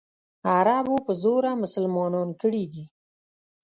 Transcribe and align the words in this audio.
عربو 0.57 0.95
په 1.05 1.11
زوره 1.23 1.51
مسلمانان 1.63 2.29
کړي 2.41 2.63
دي. 2.73 2.85